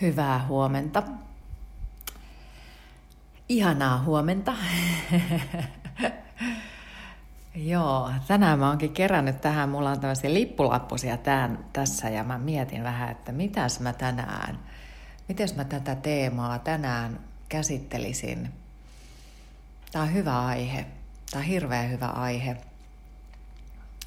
Hyvää 0.00 0.46
huomenta. 0.46 1.02
Ihanaa 3.48 4.02
huomenta. 4.02 4.54
Joo, 7.54 8.10
tänään 8.26 8.58
mä 8.58 8.68
oonkin 8.68 8.92
kerännyt 8.92 9.40
tähän, 9.40 9.68
mulla 9.68 9.90
on 9.90 10.00
tämmöisiä 10.00 10.34
lippulappusia 10.34 11.16
tämän, 11.16 11.64
tässä 11.72 12.08
ja 12.08 12.24
mä 12.24 12.38
mietin 12.38 12.84
vähän, 12.84 13.10
että 13.10 13.32
mitäs 13.32 13.80
mä 13.80 13.92
tänään, 13.92 14.58
miten 15.28 15.48
mä 15.56 15.64
tätä 15.64 15.94
teemaa 15.94 16.58
tänään 16.58 17.20
käsittelisin. 17.48 18.50
Tämä 19.92 20.02
on 20.02 20.14
hyvä 20.14 20.46
aihe, 20.46 20.86
tämä 21.30 21.40
on 21.40 21.46
hirveän 21.48 21.90
hyvä 21.90 22.06
aihe. 22.06 22.56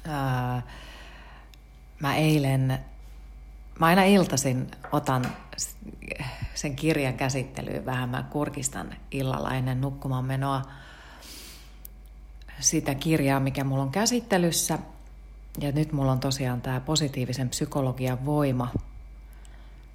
Ää, 0.08 0.62
mä 2.00 2.16
eilen 2.16 2.78
Mä 3.78 3.86
aina 3.86 4.04
iltaisin 4.04 4.70
otan 4.92 5.26
sen 6.54 6.76
kirjan 6.76 7.14
käsittelyyn 7.14 7.86
vähän. 7.86 8.08
Mä 8.08 8.22
kurkistan 8.22 8.96
illalla 9.10 9.54
ennen 9.54 9.80
nukkumaan 9.80 10.24
menoa 10.24 10.62
sitä 12.60 12.94
kirjaa, 12.94 13.40
mikä 13.40 13.64
mulla 13.64 13.82
on 13.82 13.90
käsittelyssä. 13.90 14.78
Ja 15.60 15.72
nyt 15.72 15.92
mulla 15.92 16.12
on 16.12 16.20
tosiaan 16.20 16.60
tämä 16.60 16.80
positiivisen 16.80 17.48
psykologian 17.48 18.24
voima, 18.24 18.68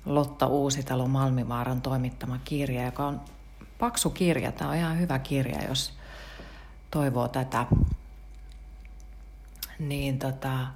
Lotta 0.05 0.47
Uusitalo 0.47 1.07
Malmivaaran 1.07 1.81
toimittama 1.81 2.39
kirja, 2.43 2.85
joka 2.85 3.07
on 3.07 3.21
paksu 3.79 4.09
kirja. 4.09 4.51
Tämä 4.51 4.69
on 4.69 4.75
ihan 4.77 4.99
hyvä 4.99 5.19
kirja, 5.19 5.67
jos 5.67 5.93
toivoo 6.91 7.27
tätä. 7.27 7.65
Niin 9.79 10.19
tota, 10.19 10.67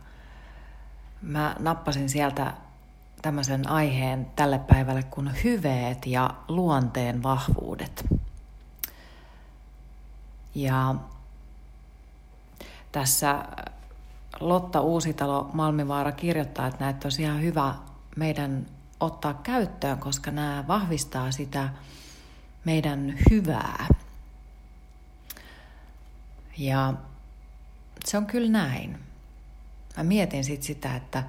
mä 1.21 1.55
nappasin 1.59 2.09
sieltä 2.09 2.53
tämmöisen 3.21 3.69
aiheen 3.69 4.27
tälle 4.35 4.59
päivälle 4.59 5.03
kuin 5.03 5.43
hyveet 5.43 6.05
ja 6.05 6.29
luonteen 6.47 7.23
vahvuudet. 7.23 8.05
Ja 10.55 10.95
tässä 12.91 13.45
Lotta 14.39 14.81
Uusitalo 14.81 15.49
Malmivaara 15.53 16.11
kirjoittaa, 16.11 16.67
että 16.67 16.85
näitä 16.85 17.05
olisi 17.05 17.21
ihan 17.21 17.41
hyvä 17.41 17.75
meidän 18.15 18.65
ottaa 18.99 19.33
käyttöön, 19.33 19.97
koska 19.97 20.31
nämä 20.31 20.63
vahvistaa 20.67 21.31
sitä 21.31 21.69
meidän 22.65 23.17
hyvää. 23.31 23.87
Ja 26.57 26.93
se 28.05 28.17
on 28.17 28.25
kyllä 28.25 28.51
näin. 28.51 28.99
Mä 29.97 30.03
mietin 30.03 30.43
sit 30.43 30.63
sitä, 30.63 30.95
että 30.95 31.23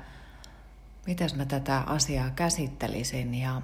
miten 1.07 1.31
mä 1.37 1.45
tätä 1.45 1.79
asiaa 1.79 2.31
käsittelisin 2.31 3.35
ja 3.35 3.63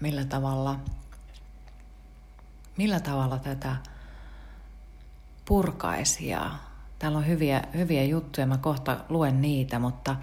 millä 0.00 0.24
tavalla, 0.24 0.80
millä 2.76 3.00
tavalla 3.00 3.38
tätä 3.38 3.76
purkaisi. 5.44 6.28
Ja 6.28 6.50
täällä 6.98 7.18
on 7.18 7.26
hyviä, 7.26 7.62
hyviä 7.74 8.04
juttuja, 8.04 8.46
mä 8.46 8.58
kohta 8.58 9.04
luen 9.08 9.40
niitä, 9.40 9.78
mutta 9.78 10.16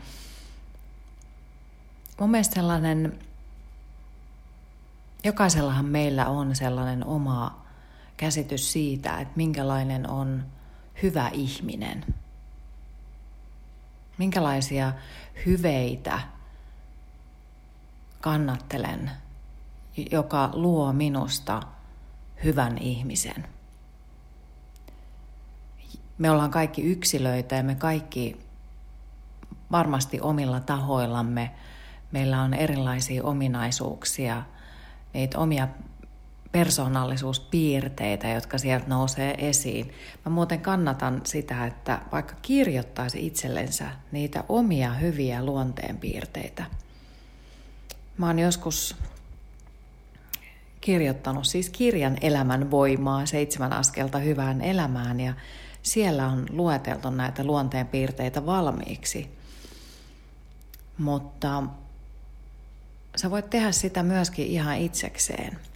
mun 2.19 2.31
mielestä 2.31 2.55
sellainen, 2.55 3.19
jokaisellahan 5.23 5.85
meillä 5.85 6.27
on 6.27 6.55
sellainen 6.55 7.05
oma 7.05 7.65
käsitys 8.17 8.71
siitä, 8.71 9.19
että 9.19 9.33
minkälainen 9.35 10.09
on 10.09 10.45
hyvä 11.03 11.29
ihminen– 11.29 12.05
Minkälaisia 14.17 14.93
hyveitä 15.45 16.19
kannattelen, 18.21 19.11
joka 20.11 20.49
luo 20.53 20.93
minusta 20.93 21.61
hyvän 22.43 22.77
ihmisen. 22.77 23.47
Me 26.17 26.31
ollaan 26.31 26.51
kaikki 26.51 26.81
yksilöitä 26.81 27.55
ja 27.55 27.63
me 27.63 27.75
kaikki 27.75 28.45
varmasti 29.71 30.21
omilla 30.21 30.59
tahoillamme. 30.59 31.51
Meillä 32.11 32.41
on 32.41 32.53
erilaisia 32.53 33.23
ominaisuuksia, 33.23 34.43
niitä 35.13 35.39
omia 35.39 35.67
persoonallisuuspiirteitä, 36.51 38.27
jotka 38.27 38.57
sieltä 38.57 38.87
nousee 38.87 39.49
esiin. 39.49 39.93
Mä 40.25 40.31
muuten 40.31 40.61
kannatan 40.61 41.21
sitä, 41.23 41.65
että 41.65 42.01
vaikka 42.11 42.35
kirjoittaisi 42.41 43.25
itsellensä 43.25 43.91
niitä 44.11 44.43
omia 44.49 44.93
hyviä 44.93 45.45
luonteenpiirteitä. 45.45 46.63
Mä 48.17 48.27
oon 48.27 48.39
joskus 48.39 48.95
kirjoittanut 50.81 51.45
siis 51.45 51.69
kirjan 51.69 52.17
Elämän 52.21 52.71
voimaa, 52.71 53.25
seitsemän 53.25 53.73
askelta 53.73 54.17
hyvään 54.17 54.61
elämään 54.61 55.19
ja 55.19 55.33
siellä 55.81 56.27
on 56.27 56.45
lueteltu 56.49 57.09
näitä 57.09 57.43
luonteenpiirteitä 57.43 58.45
valmiiksi. 58.45 59.37
Mutta 60.97 61.63
sä 63.15 63.31
voit 63.31 63.49
tehdä 63.49 63.71
sitä 63.71 64.03
myöskin 64.03 64.47
ihan 64.47 64.77
itsekseen– 64.77 65.59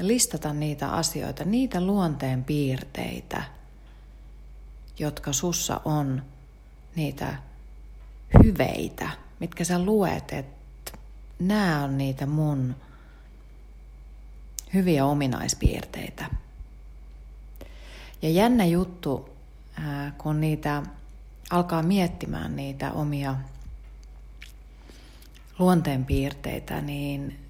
listata 0.00 0.52
niitä 0.52 0.88
asioita, 0.88 1.44
niitä 1.44 1.80
luonteen 1.80 2.44
piirteitä, 2.44 3.42
jotka 4.98 5.32
sussa 5.32 5.80
on, 5.84 6.22
niitä 6.96 7.34
hyveitä, 8.44 9.10
mitkä 9.40 9.64
sä 9.64 9.84
luet, 9.84 10.32
että 10.32 10.92
nämä 11.38 11.84
on 11.84 11.98
niitä 11.98 12.26
mun 12.26 12.76
hyviä 14.74 15.06
ominaispiirteitä. 15.06 16.30
Ja 18.22 18.30
jännä 18.30 18.64
juttu, 18.64 19.36
kun 20.18 20.40
niitä 20.40 20.82
alkaa 21.50 21.82
miettimään 21.82 22.56
niitä 22.56 22.92
omia 22.92 23.36
luonteenpiirteitä, 25.58 26.80
niin 26.80 27.49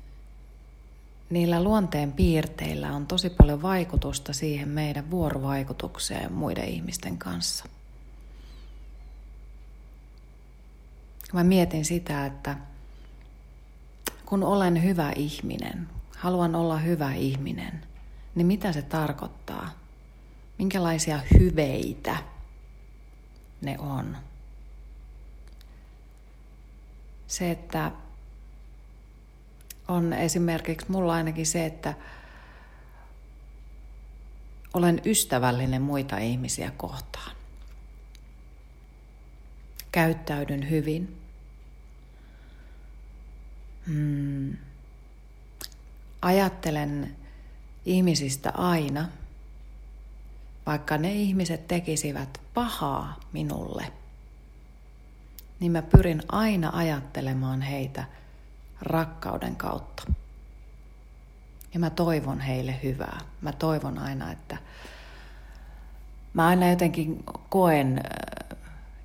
niillä 1.31 1.63
luonteen 1.63 2.13
piirteillä 2.13 2.93
on 2.93 3.07
tosi 3.07 3.31
paljon 3.31 3.63
vaikutusta 3.63 4.33
siihen 4.33 4.69
meidän 4.69 5.11
vuorovaikutukseen 5.11 6.33
muiden 6.33 6.65
ihmisten 6.65 7.19
kanssa. 7.19 7.65
Mä 11.33 11.45
mietin 11.45 11.85
sitä, 11.85 12.27
että 12.27 12.57
kun 14.27 14.45
olen 14.45 14.83
hyvä 14.83 15.13
ihminen, 15.17 15.89
haluan 16.17 16.55
olla 16.55 16.79
hyvä 16.79 17.15
ihminen, 17.15 17.87
niin 18.35 18.47
mitä 18.47 18.73
se 18.73 18.83
tarkoittaa? 18.83 19.71
Minkälaisia 20.59 21.21
hyveitä 21.39 22.17
ne 23.61 23.79
on? 23.79 24.17
Se, 27.27 27.51
että 27.51 27.93
on 29.91 30.13
esimerkiksi 30.13 30.87
mulla 30.89 31.15
ainakin 31.15 31.47
se, 31.47 31.67
että 31.67 31.95
olen 34.75 35.03
ystävällinen 35.05 35.83
muita 35.83 36.19
ihmisiä 36.19 36.73
kohtaan. 36.77 37.37
Käyttäydyn 39.93 40.71
hyvin. 40.71 41.17
Hmm. 43.87 44.57
Ajattelen 46.23 47.17
ihmisistä 47.87 48.51
aina, 48.51 49.09
vaikka 50.67 50.99
ne 50.99 51.13
ihmiset 51.13 51.69
tekisivät 51.69 52.41
pahaa 52.55 53.21
minulle, 53.33 53.93
niin 55.61 55.73
mä 55.73 55.83
pyrin 55.83 56.23
aina 56.29 56.71
ajattelemaan 56.75 57.63
heitä– 57.63 58.05
rakkauden 58.83 59.57
kautta. 59.57 60.13
Ja 61.75 61.81
mä 61.81 61.91
toivon 61.91 62.41
heille 62.41 62.81
hyvää. 62.83 63.19
Mä 63.41 63.53
toivon 63.53 63.99
aina, 63.99 64.33
että 64.33 64.57
mä 66.35 66.47
aina 66.47 66.69
jotenkin 66.69 67.25
koen, 67.49 68.03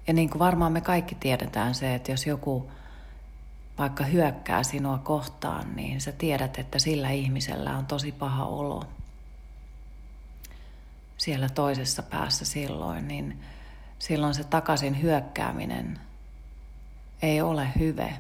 ja 0.07 0.13
niin 0.13 0.29
kuin 0.29 0.39
varmaan 0.39 0.71
me 0.71 0.81
kaikki 0.81 1.15
tiedetään 1.15 1.75
se, 1.75 1.95
että 1.95 2.11
jos 2.11 2.25
joku 2.25 2.71
vaikka 3.77 4.03
hyökkää 4.03 4.63
sinua 4.63 4.97
kohtaan, 4.97 5.75
niin 5.75 6.01
sä 6.01 6.11
tiedät, 6.11 6.59
että 6.59 6.79
sillä 6.79 7.09
ihmisellä 7.09 7.77
on 7.77 7.85
tosi 7.85 8.11
paha 8.11 8.45
olo 8.45 8.83
siellä 11.17 11.49
toisessa 11.49 12.03
päässä 12.03 12.45
silloin, 12.45 13.07
niin 13.07 13.39
silloin 13.99 14.33
se 14.33 14.43
takaisin 14.43 15.01
hyökkääminen 15.01 15.99
ei 17.21 17.41
ole 17.41 17.67
hyve, 17.79 18.13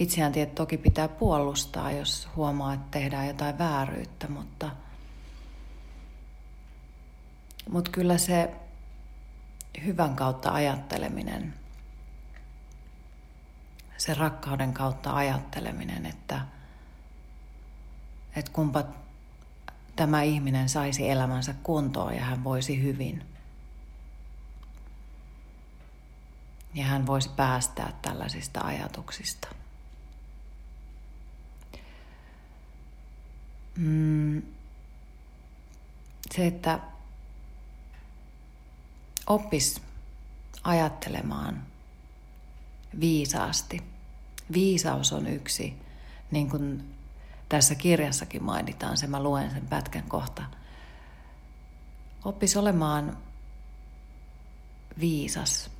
Itseään 0.00 0.32
tiet 0.32 0.54
toki 0.54 0.78
pitää 0.78 1.08
puolustaa, 1.08 1.92
jos 1.92 2.28
huomaa, 2.36 2.74
että 2.74 2.86
tehdään 2.90 3.26
jotain 3.26 3.58
vääryyttä, 3.58 4.28
mutta, 4.28 4.70
mutta 7.70 7.90
kyllä 7.90 8.18
se 8.18 8.54
hyvän 9.84 10.16
kautta 10.16 10.52
ajatteleminen, 10.52 11.54
se 13.96 14.14
rakkauden 14.14 14.72
kautta 14.72 15.12
ajatteleminen, 15.12 16.06
että, 16.06 16.40
että 18.36 18.52
kumpa 18.52 18.84
tämä 19.96 20.22
ihminen 20.22 20.68
saisi 20.68 21.10
elämänsä 21.10 21.54
kuntoon 21.62 22.16
ja 22.16 22.24
hän 22.24 22.44
voisi 22.44 22.82
hyvin. 22.82 23.26
Ja 26.74 26.84
hän 26.84 27.06
voisi 27.06 27.30
päästää 27.36 27.92
tällaisista 28.02 28.60
ajatuksista. 28.60 29.59
Mm, 33.76 34.42
se, 36.30 36.46
että 36.46 36.80
oppis 39.26 39.82
ajattelemaan 40.64 41.62
viisaasti. 43.00 43.82
Viisaus 44.52 45.12
on 45.12 45.26
yksi, 45.26 45.74
niin 46.30 46.50
kuin 46.50 46.94
tässä 47.48 47.74
kirjassakin 47.74 48.42
mainitaan, 48.42 48.96
se 48.96 49.06
mä 49.06 49.22
luen 49.22 49.50
sen 49.50 49.66
pätkän 49.66 50.08
kohta. 50.08 50.42
Oppis 52.24 52.56
olemaan 52.56 53.16
viisas. 55.00 55.70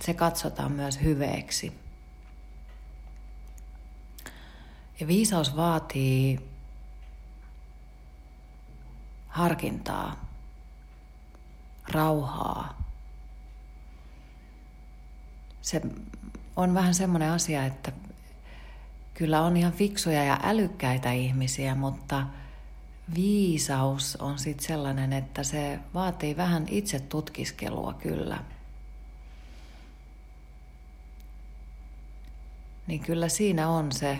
Se 0.00 0.14
katsotaan 0.14 0.72
myös 0.72 1.00
hyveeksi. 1.02 1.72
Ja 5.00 5.06
viisaus 5.06 5.56
vaatii 5.56 6.40
harkintaa, 9.38 10.28
rauhaa. 11.92 12.82
Se 15.62 15.80
on 16.56 16.74
vähän 16.74 16.94
semmoinen 16.94 17.30
asia, 17.30 17.66
että 17.66 17.92
kyllä 19.14 19.42
on 19.42 19.56
ihan 19.56 19.72
fiksuja 19.72 20.24
ja 20.24 20.40
älykkäitä 20.42 21.12
ihmisiä, 21.12 21.74
mutta 21.74 22.26
viisaus 23.14 24.16
on 24.16 24.38
sitten 24.38 24.66
sellainen, 24.66 25.12
että 25.12 25.42
se 25.42 25.78
vaatii 25.94 26.36
vähän 26.36 26.64
itse 26.68 27.00
tutkiskelua 27.00 27.92
kyllä. 27.92 28.44
Niin 32.86 33.00
kyllä 33.00 33.28
siinä 33.28 33.68
on 33.68 33.92
se, 33.92 34.18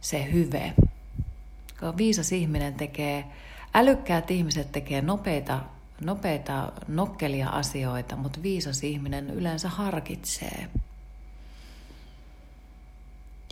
se 0.00 0.32
hyve. 0.32 0.74
Kun 1.82 1.96
viisas 1.96 2.32
ihminen 2.32 2.74
tekee, 2.74 3.24
älykkäät 3.74 4.30
ihmiset 4.30 4.72
tekee 4.72 5.02
nopeita, 5.02 5.60
nopeita 6.00 6.72
nokkelia 6.88 7.48
asioita, 7.48 8.16
mutta 8.16 8.42
viisas 8.42 8.84
ihminen 8.84 9.30
yleensä 9.30 9.68
harkitsee– 9.68 10.68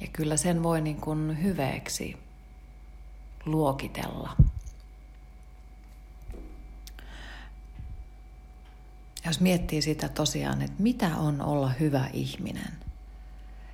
ja 0.01 0.07
kyllä 0.13 0.37
sen 0.37 0.63
voi 0.63 0.81
niin 0.81 1.01
kuin 1.01 1.43
hyveeksi 1.43 2.17
luokitella. 3.45 4.37
Jos 9.27 9.41
miettii 9.41 9.83
sitä 9.83 10.09
tosiaan, 10.09 10.63
että 10.63 10.83
mitä 10.83 11.17
on 11.17 11.41
olla 11.41 11.69
hyvä 11.69 12.11
ihminen. 12.13 12.73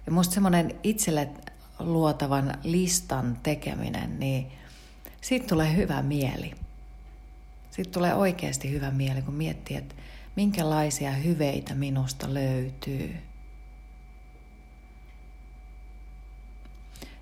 Ja 0.06 0.12
musta 0.12 0.34
semmoinen 0.34 0.80
itselle 0.82 1.28
luotavan 1.78 2.58
listan 2.62 3.38
tekeminen, 3.42 4.18
niin 4.18 4.46
siitä 5.20 5.46
tulee 5.46 5.76
hyvä 5.76 6.02
mieli. 6.02 6.54
Siitä 7.70 7.90
tulee 7.90 8.14
oikeasti 8.14 8.70
hyvä 8.70 8.90
mieli, 8.90 9.22
kun 9.22 9.34
miettii, 9.34 9.76
että 9.76 9.94
minkälaisia 10.36 11.12
hyveitä 11.12 11.74
minusta 11.74 12.34
löytyy– 12.34 13.16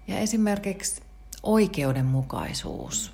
Ja 0.06 0.18
esimerkiksi 0.18 1.02
oikeudenmukaisuus. 1.42 3.12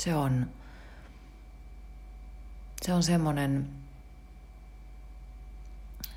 Se 0.00 0.14
on, 0.14 0.50
se 2.82 2.92
on 2.92 3.02
semmoinen 3.02 3.68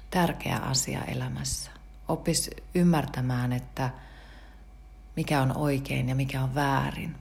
tärkeä 0.10 0.58
asia 0.58 1.04
elämässä. 1.04 1.72
Oppis 2.08 2.52
ymmärtämään, 2.76 3.54
että 3.54 3.90
mikä 5.16 5.42
on 5.42 5.58
oikein 5.58 6.10
ja 6.10 6.16
mikä 6.16 6.44
on 6.44 6.56
väärin. 6.56 7.16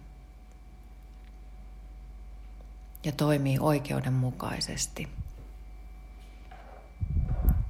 Ja 3.05 3.13
toimii 3.13 3.59
oikeudenmukaisesti. 3.59 5.09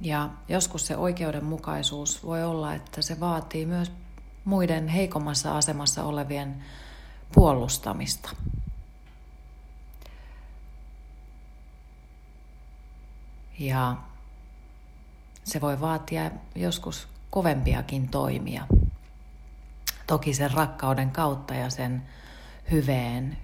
Ja 0.01 0.29
joskus 0.47 0.87
se 0.87 0.97
oikeudenmukaisuus 0.97 2.23
voi 2.23 2.43
olla, 2.43 2.73
että 2.73 3.01
se 3.01 3.19
vaatii 3.19 3.65
myös 3.65 3.91
muiden 4.45 4.87
heikommassa 4.87 5.57
asemassa 5.57 6.03
olevien 6.03 6.63
puolustamista. 7.33 8.29
Ja 13.59 13.97
se 15.45 15.61
voi 15.61 15.81
vaatia 15.81 16.31
joskus 16.55 17.07
kovempiakin 17.29 18.07
toimia. 18.07 18.67
Toki 20.07 20.33
sen 20.33 20.51
rakkauden 20.51 21.11
kautta 21.11 21.53
ja 21.53 21.69
sen 21.69 22.03
hyveen, 22.71 23.37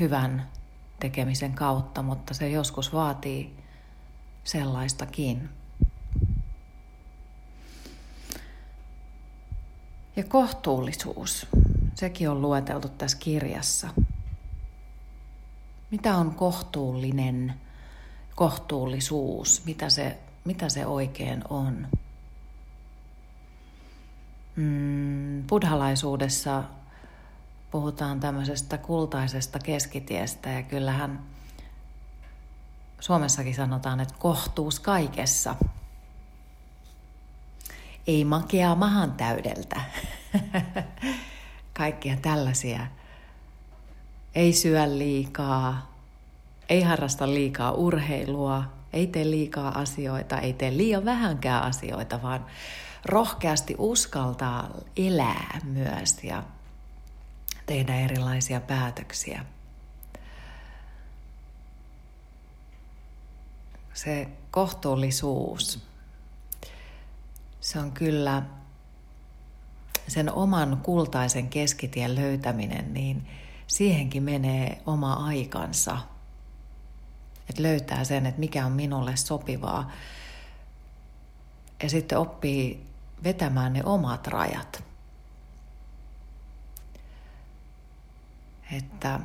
hyvän 0.00 0.50
tekemisen 1.00 1.52
kautta, 1.52 2.02
mutta 2.02 2.34
se 2.34 2.48
joskus 2.48 2.92
vaatii 2.92 3.56
sellaistakin. 4.44 5.48
Ja 10.16 10.24
kohtuullisuus, 10.24 11.46
sekin 11.94 12.30
on 12.30 12.42
lueteltu 12.42 12.88
tässä 12.88 13.18
kirjassa. 13.18 13.88
Mitä 15.90 16.16
on 16.16 16.34
kohtuullinen 16.34 17.54
kohtuullisuus? 18.34 19.62
Mitä 19.64 19.90
se, 19.90 20.18
mitä 20.44 20.68
se 20.68 20.86
oikein 20.86 21.42
on? 21.48 21.88
Mm, 24.56 25.44
buddhalaisuudessa 25.46 26.64
puhutaan 27.70 28.20
tämmöisestä 28.20 28.78
kultaisesta 28.78 29.58
keskitiestä 29.58 30.50
ja 30.50 30.62
kyllähän 30.62 31.20
Suomessakin 33.00 33.54
sanotaan, 33.54 34.00
että 34.00 34.14
kohtuus 34.18 34.80
kaikessa. 34.80 35.54
Ei 38.06 38.24
makeaa 38.24 38.74
mahan 38.74 39.12
täydeltä. 39.12 39.80
Kaikkia 41.78 42.16
tällaisia. 42.16 42.86
Ei 44.34 44.52
syö 44.52 44.98
liikaa, 44.98 45.92
ei 46.68 46.82
harrasta 46.82 47.28
liikaa 47.28 47.72
urheilua, 47.72 48.64
ei 48.94 49.06
tee 49.06 49.30
liikaa 49.30 49.78
asioita, 49.78 50.38
ei 50.38 50.52
tee 50.52 50.76
liian 50.76 51.04
vähänkään 51.04 51.62
asioita, 51.62 52.22
vaan 52.22 52.46
rohkeasti 53.04 53.74
uskaltaa 53.78 54.70
elää 54.96 55.60
myös 55.64 56.24
ja 56.24 56.42
tehdä 57.66 57.96
erilaisia 57.96 58.60
päätöksiä. 58.60 59.44
se 63.94 64.28
kohtuullisuus, 64.50 65.78
se 67.60 67.78
on 67.78 67.92
kyllä 67.92 68.42
sen 70.08 70.32
oman 70.32 70.80
kultaisen 70.82 71.48
keskitien 71.48 72.14
löytäminen, 72.14 72.94
niin 72.94 73.26
siihenkin 73.66 74.22
menee 74.22 74.82
oma 74.86 75.12
aikansa. 75.12 75.98
Että 77.48 77.62
löytää 77.62 78.04
sen, 78.04 78.26
että 78.26 78.40
mikä 78.40 78.66
on 78.66 78.72
minulle 78.72 79.16
sopivaa. 79.16 79.90
Ja 81.82 81.90
sitten 81.90 82.18
oppii 82.18 82.86
vetämään 83.24 83.72
ne 83.72 83.82
omat 83.84 84.26
rajat. 84.26 84.84
Että 88.72 89.20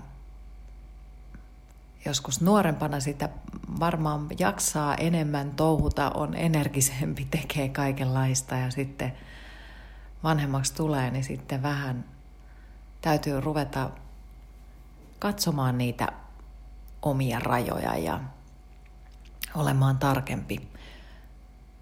joskus 2.05 2.41
nuorempana 2.41 2.99
sitä 2.99 3.29
varmaan 3.79 4.27
jaksaa 4.39 4.95
enemmän 4.95 5.51
touhuta, 5.51 6.11
on 6.13 6.33
energisempi, 6.35 7.27
tekee 7.31 7.69
kaikenlaista 7.69 8.55
ja 8.55 8.71
sitten 8.71 9.13
vanhemmaksi 10.23 10.75
tulee, 10.75 11.11
niin 11.11 11.23
sitten 11.23 11.61
vähän 11.61 12.05
täytyy 13.01 13.41
ruveta 13.41 13.89
katsomaan 15.19 15.77
niitä 15.77 16.07
omia 17.01 17.39
rajoja 17.39 17.97
ja 17.97 18.19
olemaan 19.55 19.97
tarkempi 19.97 20.69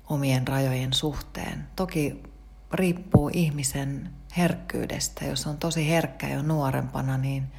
omien 0.09 0.47
rajojen 0.47 0.93
suhteen. 0.93 1.67
Toki 1.75 2.23
riippuu 2.73 3.29
ihmisen 3.33 4.13
herkkyydestä. 4.37 5.25
Jos 5.25 5.47
on 5.47 5.57
tosi 5.57 5.89
herkkä 5.89 6.27
jo 6.27 6.41
nuorempana, 6.41 7.17
niin– 7.17 7.47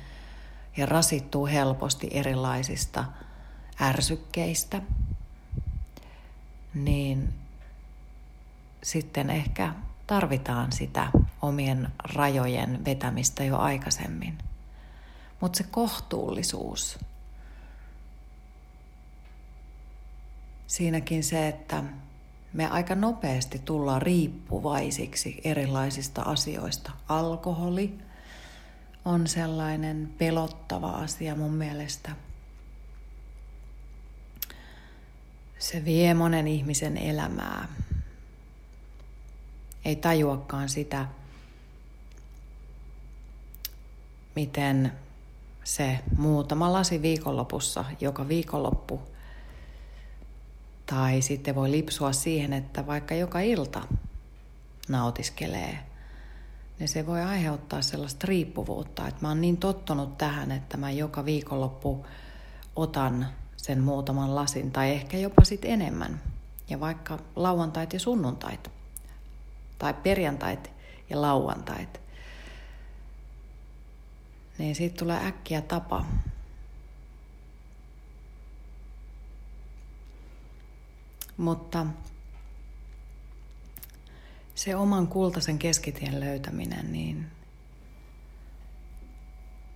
ja 0.78 0.86
rasittuu 0.86 1.46
helposti 1.46 2.08
erilaisista 2.10 3.04
ärsykkeistä, 3.80 4.82
niin 6.74 7.34
sitten 8.82 9.30
ehkä 9.30 9.74
tarvitaan 10.06 10.72
sitä 10.72 11.08
omien 11.42 11.88
rajojen 12.14 12.84
vetämistä 12.84 13.44
jo 13.44 13.58
aikaisemmin. 13.58 14.38
Mutta 15.40 15.56
se 15.56 15.64
kohtuullisuus, 15.64 16.98
siinäkin 20.68 21.24
se, 21.24 21.48
että 21.48 21.84
me 22.52 22.66
aika 22.66 22.94
nopeasti 22.94 23.58
tullaan 23.58 24.02
riippuvaisiksi 24.02 25.40
erilaisista 25.44 26.22
asioista. 26.22 26.92
Alkoholi 27.08 27.98
on 29.04 29.26
sellainen 29.26 30.14
pelottava 30.18 30.90
asia 30.90 31.36
mun 31.36 31.54
mielestä. 31.54 32.10
Se 35.58 35.84
vie 35.84 36.14
monen 36.14 36.48
ihmisen 36.48 36.96
elämää. 36.96 37.68
Ei 39.84 39.96
tajuakaan 39.96 40.68
sitä, 40.68 41.06
miten 44.36 44.92
se 45.64 45.98
muutama 46.16 46.72
lasi 46.72 47.02
viikonlopussa, 47.02 47.84
joka 48.00 48.28
viikonloppu– 48.28 49.02
tai 50.90 51.22
sitten 51.22 51.54
voi 51.54 51.70
lipsua 51.70 52.12
siihen, 52.12 52.52
että 52.52 52.86
vaikka 52.86 53.14
joka 53.14 53.40
ilta 53.40 53.82
nautiskelee, 54.88 55.78
niin 56.78 56.88
se 56.88 57.06
voi 57.06 57.22
aiheuttaa 57.22 57.82
sellaista 57.82 58.26
riippuvuutta, 58.26 59.08
että 59.08 59.20
mä 59.22 59.28
oon 59.28 59.40
niin 59.40 59.56
tottunut 59.56 60.18
tähän, 60.18 60.50
että 60.50 60.76
mä 60.76 60.90
joka 60.90 61.24
viikonloppu 61.24 62.06
otan 62.76 63.26
sen 63.56 63.80
muutaman 63.80 64.34
lasin 64.34 64.70
tai 64.70 64.90
ehkä 64.90 65.18
jopa 65.18 65.44
sitten 65.44 65.70
enemmän. 65.70 66.20
Ja 66.68 66.80
vaikka 66.80 67.18
lauantait 67.36 67.92
ja 67.92 68.00
sunnuntait 68.00 68.70
tai 69.78 69.94
perjantait 69.94 70.70
ja 71.10 71.20
lauantait, 71.20 72.00
niin 74.58 74.74
siitä 74.74 74.96
tulee 74.96 75.26
äkkiä 75.26 75.60
tapa 75.60 76.04
Mutta 81.38 81.86
se 84.54 84.76
oman 84.76 85.06
kultaisen 85.06 85.58
keskitien 85.58 86.20
löytäminen, 86.20 86.92
niin, 86.92 87.26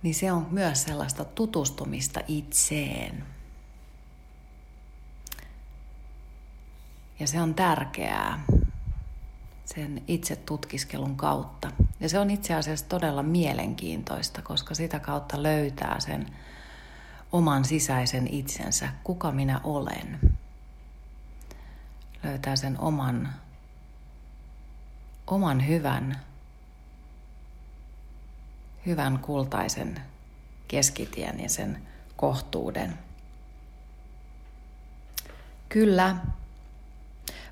niin 0.01 0.15
se 0.15 0.31
on 0.31 0.47
myös 0.51 0.83
sellaista 0.83 1.25
tutustumista 1.25 2.19
itseen. 2.27 3.23
Ja 7.19 7.27
se 7.27 7.41
on 7.41 7.55
tärkeää 7.55 8.45
sen 9.65 10.03
itse 10.07 10.35
tutkiskelun 10.35 11.15
kautta. 11.15 11.71
Ja 11.99 12.09
se 12.09 12.19
on 12.19 12.29
itse 12.29 12.53
asiassa 12.53 12.85
todella 12.85 13.23
mielenkiintoista, 13.23 14.41
koska 14.41 14.75
sitä 14.75 14.99
kautta 14.99 15.43
löytää 15.43 15.99
sen 15.99 16.25
oman 17.31 17.65
sisäisen 17.65 18.27
itsensä, 18.27 18.89
kuka 19.03 19.31
minä 19.31 19.61
olen 19.63 20.32
löytää 22.23 22.55
sen 22.55 22.79
oman, 22.79 23.29
oman 25.27 25.67
hyvän, 25.67 26.21
hyvän 28.85 29.19
kultaisen 29.19 30.01
keskitien 30.67 31.39
ja 31.39 31.49
sen 31.49 31.87
kohtuuden. 32.15 32.99
Kyllä, 35.69 36.15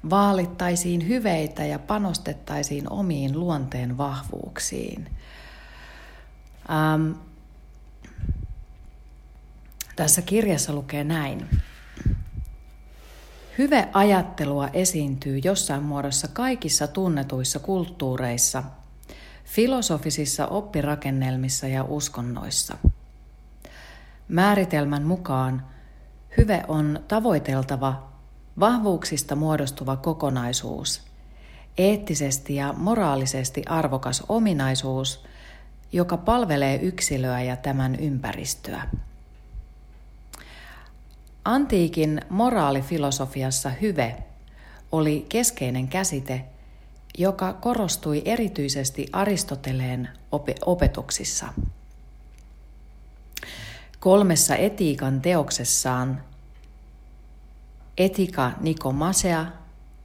vaalittaisiin 0.10 1.08
hyveitä 1.08 1.66
ja 1.66 1.80
panostettaisiin 1.80 2.92
omiin 2.92 3.40
luonteen 3.40 3.98
vahvuuksiin. 3.98 5.10
Ähm, 6.70 7.12
tässä 9.96 10.22
kirjassa 10.22 10.74
lukee 10.74 11.04
näin. 11.04 11.62
Hyveajattelua 13.62 14.70
esiintyy 14.74 15.38
jossain 15.44 15.84
muodossa 15.84 16.28
kaikissa 16.28 16.88
tunnetuissa 16.88 17.60
kulttuureissa, 17.60 18.64
filosofisissa 19.46 20.48
oppirakennelmissa 20.48 21.68
ja 21.68 21.84
uskonnoissa. 21.84 22.78
Määritelmän 24.28 25.04
mukaan 25.04 25.66
hyve 26.38 26.64
on 26.68 27.00
tavoiteltava, 27.08 28.10
vahvuuksista 28.60 29.36
muodostuva 29.36 29.96
kokonaisuus, 29.96 31.02
eettisesti 31.78 32.56
ja 32.56 32.74
moraalisesti 32.78 33.64
arvokas 33.66 34.24
ominaisuus, 34.30 35.24
joka 35.92 36.18
palvelee 36.18 36.76
yksilöä 36.76 37.42
ja 37.42 37.56
tämän 37.56 37.96
ympäristöä. 37.96 38.84
Antiikin 41.46 42.22
moraalifilosofiassa 42.30 43.70
hyve 43.70 44.24
oli 44.92 45.26
keskeinen 45.30 45.88
käsite, 45.88 46.46
joka 47.18 47.54
korostui 47.54 48.22
erityisesti 48.26 49.08
Aristoteleen 49.14 50.10
opetuksissa. 50.66 51.48
Kolmessa 54.00 54.56
etiikan 54.56 55.22
teoksessaan 55.22 56.24
Etika 57.98 58.52
Nikomasea, 58.60 59.46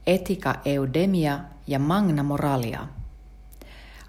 Etika 0.07 0.55
Eudemia 0.65 1.39
ja 1.67 1.79
Magna 1.79 2.23
Moralia 2.23 2.87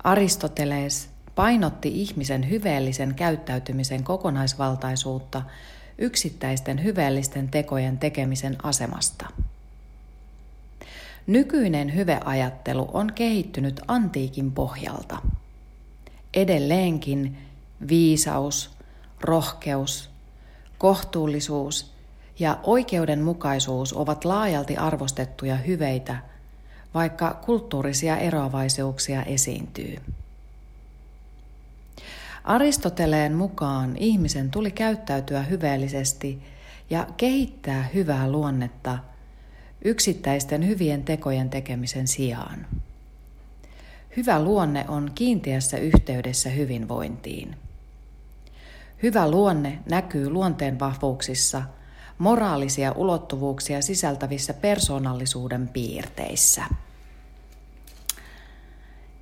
Aristoteles 0.05 1.11
painotti 1.35 2.03
ihmisen 2.03 2.51
hyveellisen 2.51 3.15
käyttäytymisen 3.15 4.05
kokonaisvaltaisuutta– 4.05 5.43
yksittäisten 5.99 6.85
hyveellisten 6.85 7.49
tekojen 7.49 7.99
tekemisen 7.99 8.57
asemasta. 8.63 9.27
Nykyinen 11.27 11.95
hyveajattelu 11.95 12.91
on 12.93 13.13
kehittynyt 13.15 13.81
antiikin 13.89 14.53
pohjalta. 14.53 15.19
Edelleenkin 16.35 17.39
viisaus, 17.89 18.71
rohkeus, 19.21 20.11
kohtuullisuus 20.79 21.93
ja 22.39 22.59
oikeudenmukaisuus 22.63 23.93
ovat 23.93 24.25
laajalti 24.25 24.77
arvostettuja 24.77 25.57
hyveitä, 25.57 26.17
vaikka 26.95 27.35
kulttuurisia 27.47 28.17
eroavaisuuksia 28.17 29.23
esiintyy. 29.23 29.97
Aristoteleen 32.49 33.35
mukaan 33.35 33.97
ihmisen 33.97 34.51
tuli 34.51 34.71
käyttäytyä 34.71 35.43
hyveellisesti 35.43 36.43
ja 36.91 37.07
kehittää 37.17 37.89
hyvää 37.95 38.31
luonnetta 38.31 38.99
yksittäisten 39.85 40.67
hyvien 40.67 41.03
tekojen 41.03 41.51
tekemisen 41.51 42.09
sijaan. 42.09 42.67
Hyvä 44.17 44.43
luonne 44.43 44.85
on 44.89 45.11
kiinteässä 45.15 45.79
yhteydessä 45.79 46.51
hyvinvointiin. 46.51 47.57
Hyvä 49.03 49.31
luonne 49.31 49.79
näkyy 49.91 50.31
luonteen 50.31 50.79
vahvuuksissa, 50.79 51.63
moraalisia 52.19 52.93
ulottuvuuksia 52.93 53.83
sisältävissä 53.83 54.55
persoonallisuuden 54.55 55.69
piirteissä. 55.69 56.65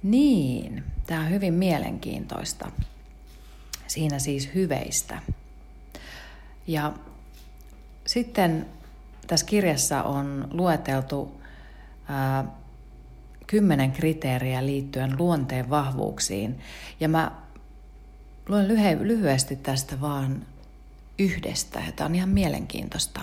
Niin, 0.02 0.85
tämä 1.06 1.21
on 1.21 1.30
hyvin 1.30 1.54
mielenkiintoista 1.54 2.71
siinä 3.96 4.18
siis 4.18 4.50
hyveistä. 4.54 5.22
Ja 6.66 6.92
sitten 8.06 8.66
tässä 9.26 9.46
kirjassa 9.46 10.02
on 10.02 10.48
lueteltu 10.50 11.40
ää, 12.08 12.44
kymmenen 13.46 13.92
kriteeriä 13.92 14.66
liittyen 14.66 15.18
luonteen 15.18 15.70
vahvuuksiin. 15.70 16.58
Ja 17.00 17.08
mä 17.08 17.30
luen 18.48 18.68
lyhy- 18.68 19.06
lyhyesti 19.06 19.56
tästä 19.56 20.00
vaan 20.00 20.46
yhdestä, 21.18 21.80
ja 21.86 21.92
tämä 21.92 22.06
on 22.06 22.14
ihan 22.14 22.28
mielenkiintoista. 22.28 23.20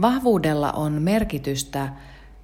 Vahvuudella 0.00 0.72
on 0.72 0.92
merkitystä 0.92 1.92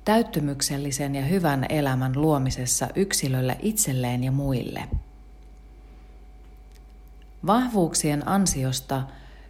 täyttymyksellisen 0.04 1.14
ja 1.14 1.22
hyvän 1.22 1.66
elämän 1.68 2.12
luomisessa 2.20 2.88
yksilölle 2.94 3.56
itselleen 3.62 4.24
ja 4.24 4.32
muille– 4.32 4.88
Vahvuuksien 7.46 8.28
ansiosta 8.28 9.02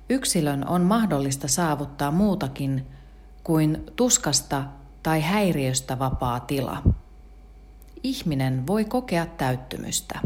yksilön 0.08 0.68
on 0.68 0.82
mahdollista 0.82 1.49
saavuttaa 1.49 2.11
muutakin 2.11 2.87
kuin 3.44 3.84
tuskasta 3.96 4.64
tai 5.02 5.20
häiriöstä 5.20 5.99
vapaa 5.99 6.40
tila. 6.40 6.82
Ihminen 8.02 8.66
voi 8.66 8.84
kokea 8.84 9.26
täyttymystä. 9.26 10.20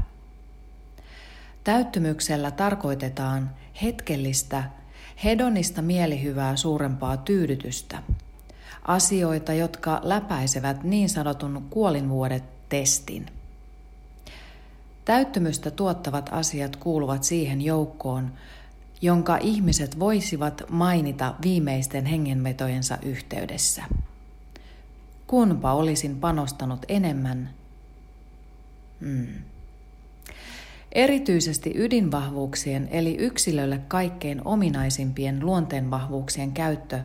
Täyttymyksellä 1.65 2.51
tarkoitetaan 2.51 3.51
hetkellistä 3.83 4.65
Hedonista 5.25 5.83
mielihyvää 5.83 6.57
suurempaa 6.57 7.17
tyydytystä. 7.17 8.03
Asioita, 8.83 9.53
jotka 9.53 10.01
läpäisevät 10.03 10.83
niin 10.83 11.09
sanotun 11.09 11.67
kuolinvuodet 11.71 12.69
testin. 12.69 13.36
Täyttymystä 15.07 15.71
tuottavat 15.71 16.29
asiat 16.33 16.77
kuuluvat 16.77 17.25
siihen 17.25 17.63
joukkoon, 17.63 18.33
jonka 19.03 19.37
ihmiset 19.37 19.99
voisivat 19.99 20.63
mainita 20.71 21.35
viimeisten 21.43 22.07
hengenvetojensa 22.07 22.99
yhteydessä. 23.03 23.85
Kunpa 25.27 25.73
olisin 25.73 26.17
panostanut 26.17 26.81
enemmän. 26.89 27.51
Hmm. 29.01 29.27
Erityisesti 30.93 31.73
ydinvahvuuksien 31.75 32.89
eli 32.91 33.17
yksilölle 33.17 33.81
kaikkein 33.89 34.43
ominaisimpien 34.45 35.47
luonteenvahvuuksien 35.47 36.53
käyttö 36.53 37.01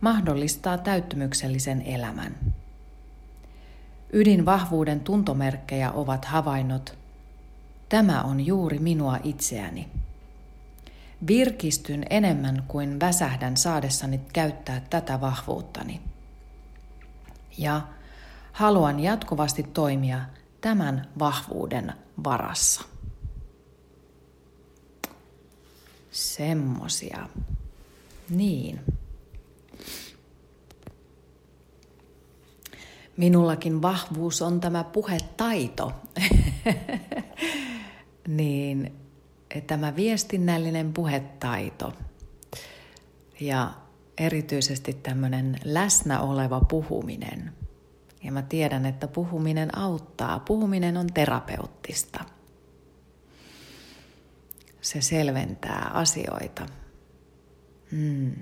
mahdollistaa 0.00 0.78
täyttymyksellisen 0.78 1.82
elämän. 1.82 2.36
Ydinvahvuuden 4.12 5.00
tuntomerkkejä 5.00 5.92
ovat 5.92 6.24
havainnot, 6.24 7.03
tämä 7.88 8.22
on 8.22 8.46
juuri 8.46 8.78
minua 8.78 9.18
itseäni. 9.24 9.88
Virkistyn 11.26 12.06
enemmän 12.10 12.64
kuin 12.68 13.00
väsähdän 13.00 13.56
saadessani 13.56 14.20
käyttää 14.32 14.80
tätä 14.90 15.20
vahvuuttani. 15.20 16.00
Ja 17.58 17.80
haluan 18.52 19.00
jatkuvasti 19.00 19.62
toimia 19.62 20.20
tämän 20.60 21.08
vahvuuden 21.18 21.92
varassa. 22.24 22.82
Semmosia. 26.10 27.28
Niin. 28.30 28.80
Minullakin 33.16 33.82
vahvuus 33.82 34.42
on 34.42 34.60
tämä 34.60 34.84
puhetaito. 34.84 35.92
niin 38.28 38.92
tämä 39.66 39.96
viestinnällinen 39.96 40.92
puhetaito 40.92 41.92
ja 43.40 43.74
erityisesti 44.18 44.92
tämmöinen 44.92 45.58
läsnä 45.64 46.20
oleva 46.20 46.60
puhuminen. 46.60 47.52
Ja 48.24 48.32
mä 48.32 48.42
tiedän, 48.42 48.86
että 48.86 49.08
puhuminen 49.08 49.78
auttaa. 49.78 50.40
Puhuminen 50.40 50.96
on 50.96 51.06
terapeuttista. 51.06 52.24
Se 54.80 55.00
selventää 55.00 55.90
asioita. 55.94 56.66
Hmm. 57.90 58.32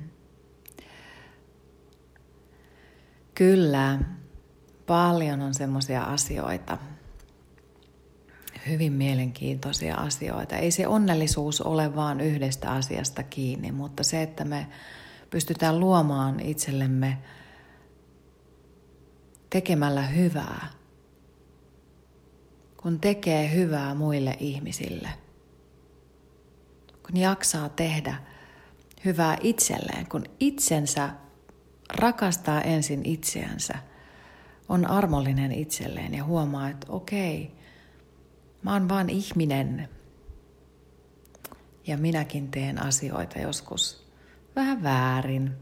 Kyllä, 3.35 3.99
paljon 4.87 5.41
on 5.41 5.55
semmoisia 5.55 6.03
asioita, 6.03 6.79
hyvin 8.69 8.92
mielenkiintoisia 8.92 9.97
asioita. 9.97 10.57
Ei 10.57 10.71
se 10.71 10.87
onnellisuus 10.87 11.61
ole 11.61 11.97
vaan 11.97 12.21
yhdestä 12.21 12.71
asiasta 12.73 13.23
kiinni, 13.23 13.73
mutta 13.73 14.02
se, 14.02 14.23
että 14.23 14.45
me 14.45 14.66
pystytään 15.31 15.81
luomaan 15.81 16.40
itsellemme 16.40 17.19
tekemällä 19.50 20.02
hyvää, 20.02 20.66
kun 22.76 23.00
tekee 23.00 23.54
hyvää 23.54 23.95
muille 23.95 24.37
ihmisille, 24.40 25.09
kun 27.07 27.16
jaksaa 27.16 27.69
tehdä 27.69 28.14
hyvää 29.04 29.37
itselleen, 29.40 30.07
kun 30.09 30.25
itsensä 30.40 31.11
rakastaa 31.95 32.61
ensin 32.61 33.00
itseänsä, 33.04 33.75
on 34.69 34.87
armollinen 34.87 35.52
itselleen 35.52 36.15
ja 36.15 36.25
huomaa, 36.25 36.69
että 36.69 36.87
okei, 36.91 37.62
Mä 38.63 38.73
oon 38.73 38.89
vaan 38.89 39.11
ihminen. 39.11 39.89
Ja 41.87 41.99
minäkin 41.99 42.51
teen 42.51 42.83
asioita 42.83 43.39
joskus 43.39 44.07
vähän 44.57 44.83
väärin. 44.83 45.53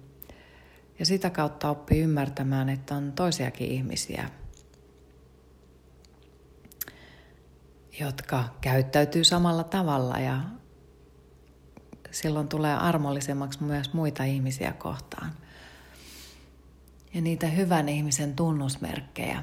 Ja 0.98 1.06
sitä 1.06 1.30
kautta 1.30 1.70
oppii 1.70 2.00
ymmärtämään, 2.00 2.68
että 2.68 2.94
on 2.94 3.12
toisiakin 3.12 3.70
ihmisiä, 3.70 4.30
jotka 8.00 8.44
käyttäytyy 8.60 9.24
samalla 9.24 9.64
tavalla 9.64 10.18
ja 10.18 10.40
silloin 12.10 12.48
tulee 12.48 12.74
armollisemmaksi 12.74 13.62
myös 13.62 13.92
muita 13.92 14.24
ihmisiä 14.24 14.72
kohtaan. 14.72 15.32
Ja 17.14 17.20
niitä 17.20 17.46
hyvän 17.46 17.88
ihmisen 17.88 18.36
tunnusmerkkejä. 18.36 19.42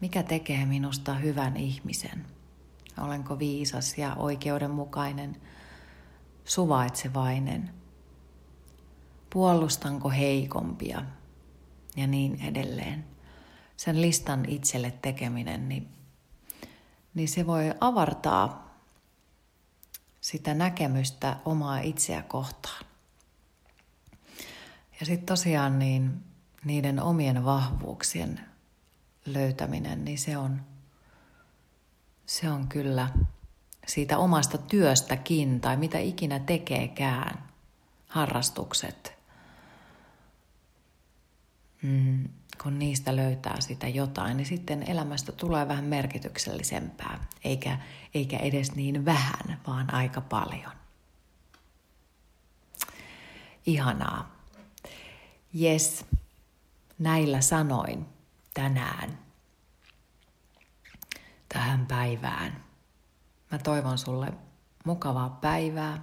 Mikä 0.00 0.22
tekee 0.22 0.66
minusta 0.66 1.14
hyvän 1.14 1.56
ihmisen? 1.56 2.26
Olenko 2.98 3.38
viisas 3.38 3.98
ja 3.98 4.14
oikeudenmukainen, 4.14 5.40
suvaitsevainen? 6.44 7.70
Puolustanko 9.30 10.10
heikompia? 10.10 11.02
Ja 11.96 12.06
niin 12.06 12.40
edelleen. 12.40 13.04
Sen 13.76 14.02
listan 14.02 14.44
itselle 14.48 14.90
tekeminen, 14.90 15.68
niin, 15.68 15.88
niin 17.14 17.28
se 17.28 17.46
voi 17.46 17.74
avartaa 17.80 18.74
sitä 20.20 20.54
näkemystä 20.54 21.36
omaa 21.44 21.78
itseä 21.78 22.22
kohtaan. 22.22 22.84
Ja 25.00 25.06
sitten 25.06 25.26
tosiaan 25.26 25.78
niin 25.78 26.24
niiden 26.64 27.02
omien 27.02 27.44
vahvuuksien 27.44 28.40
löytäminen, 29.26 30.04
niin 30.04 30.18
se 30.18 30.36
on 30.36 30.60
se 32.26 32.50
on 32.50 32.68
kyllä 32.68 33.08
siitä 33.86 34.18
omasta 34.18 34.58
työstäkin 34.58 35.60
tai 35.60 35.76
mitä 35.76 35.98
ikinä 35.98 36.38
tekeekään, 36.38 37.44
harrastukset. 38.06 39.14
Mm, 41.82 42.28
kun 42.62 42.78
niistä 42.78 43.16
löytää 43.16 43.60
sitä 43.60 43.88
jotain, 43.88 44.36
niin 44.36 44.46
sitten 44.46 44.90
elämästä 44.90 45.32
tulee 45.32 45.68
vähän 45.68 45.84
merkityksellisempää, 45.84 47.24
eikä, 47.44 47.78
eikä 48.14 48.36
edes 48.36 48.74
niin 48.74 49.04
vähän, 49.04 49.60
vaan 49.66 49.94
aika 49.94 50.20
paljon. 50.20 50.72
Ihanaa. 53.66 54.34
Yes, 55.60 56.04
näillä 56.98 57.40
sanoin 57.40 58.06
tänään 58.54 59.18
tähän 61.54 61.86
päivään. 61.86 62.64
Mä 63.50 63.58
toivon 63.58 63.98
sulle 63.98 64.32
mukavaa 64.84 65.30
päivää. 65.30 66.00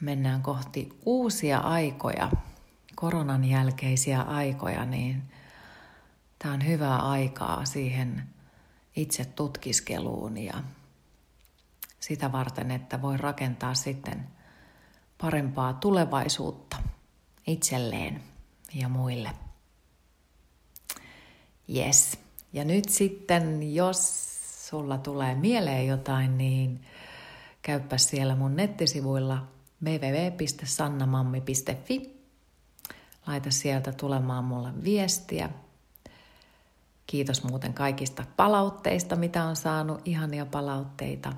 Mennään 0.00 0.42
kohti 0.42 0.98
uusia 1.06 1.58
aikoja, 1.58 2.30
koronan 2.94 3.44
jälkeisiä 3.44 4.22
aikoja, 4.22 4.84
niin 4.84 5.22
tämä 6.38 6.54
on 6.54 6.66
hyvää 6.66 6.98
aikaa 6.98 7.64
siihen 7.64 8.28
itse 8.96 9.24
tutkiskeluun 9.24 10.38
ja 10.38 10.62
sitä 12.00 12.32
varten, 12.32 12.70
että 12.70 13.02
voi 13.02 13.16
rakentaa 13.16 13.74
sitten 13.74 14.28
parempaa 15.20 15.72
tulevaisuutta 15.72 16.76
itselleen 17.46 18.22
ja 18.74 18.88
muille. 18.88 19.30
Yes. 21.76 22.27
Ja 22.52 22.64
nyt 22.64 22.88
sitten, 22.88 23.74
jos 23.74 24.28
sulla 24.68 24.98
tulee 24.98 25.34
mieleen 25.34 25.86
jotain, 25.86 26.38
niin 26.38 26.80
käyppä 27.62 27.98
siellä 27.98 28.36
mun 28.36 28.56
nettisivuilla 28.56 29.46
www.sannamammi.fi. 29.84 32.18
Laita 33.26 33.50
sieltä 33.50 33.92
tulemaan 33.92 34.44
mulle 34.44 34.84
viestiä. 34.84 35.50
Kiitos 37.06 37.44
muuten 37.44 37.74
kaikista 37.74 38.24
palautteista, 38.36 39.16
mitä 39.16 39.44
on 39.44 39.56
saanut, 39.56 40.00
ihania 40.04 40.46
palautteita. 40.46 41.32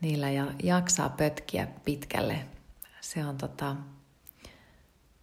Niillä 0.00 0.30
ja 0.30 0.46
jaksaa 0.62 1.08
pötkiä 1.08 1.68
pitkälle. 1.84 2.44
Se 3.00 3.24
on 3.24 3.36
tota, 3.36 3.76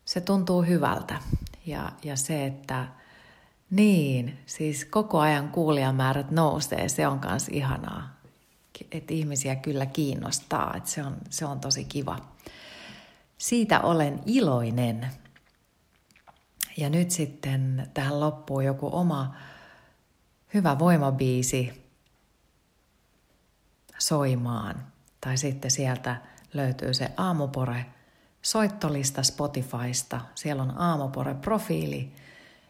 se 0.06 0.22
tuntuu 0.22 0.62
hyvältä. 0.62 1.20
Ja, 1.66 1.92
ja 2.04 2.16
se, 2.16 2.46
että 2.46 2.88
niin, 3.70 4.40
siis 4.46 4.86
koko 4.86 5.20
ajan 5.20 5.50
kuulijamäärät 5.50 6.32
nousee, 6.32 6.90
se 6.90 7.08
on 7.08 7.20
myös 7.30 7.48
ihanaa. 7.48 8.18
Että 8.92 9.14
ihmisiä 9.14 9.56
kyllä 9.56 9.86
kiinnostaa, 9.86 10.74
että 10.78 10.90
se 10.90 11.04
on, 11.04 11.18
se 11.30 11.46
on 11.46 11.60
tosi 11.60 11.86
kiva. 11.86 12.18
Siitä 13.38 13.80
olen 13.80 14.20
iloinen. 14.26 15.08
Ja 16.78 16.90
nyt 16.90 17.12
sitten 17.12 17.90
tähän 17.94 18.20
loppuu 18.20 18.62
joku 18.62 18.90
oma 18.92 19.36
hyvä 20.54 20.80
voimabiisi 20.80 21.88
soimaan. 23.98 24.84
Tai 25.22 25.38
sitten 25.38 25.72
sieltä 25.72 26.22
löytyy 26.54 26.94
se 26.94 27.12
Aamupore 27.18 27.86
soittolista 28.42 29.24
Spotifysta. 29.24 30.22
Siellä 30.36 30.64
on 30.64 30.78
Aamupore-profiili 30.78 32.12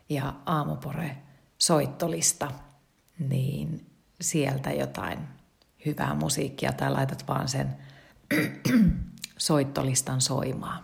ja 0.10 0.34
Aamupore 0.46 1.18
soittolista, 1.58 2.52
niin 3.20 3.86
sieltä 4.22 4.72
jotain 4.72 5.20
hyvää 5.86 6.14
musiikkia 6.14 6.72
tai 6.72 6.92
laitat 6.92 7.28
vaan 7.28 7.48
sen 7.48 7.78
soittolistan 9.38 10.22
soimaan. 10.22 10.84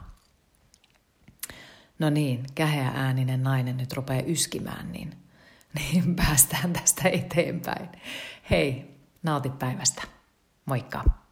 No 2.00 2.10
niin, 2.10 2.46
käheä 2.56 2.92
ääninen 2.96 3.44
nainen 3.44 3.78
nyt 3.78 3.94
rupeaa 3.94 4.24
yskimään, 4.28 4.92
niin, 4.92 5.18
niin 5.80 6.16
päästään 6.16 6.74
tästä 6.74 7.10
eteenpäin. 7.10 7.90
Hei, 8.50 8.98
nauti 9.24 9.50
päivästä. 9.50 10.02
Moikka! 10.66 11.23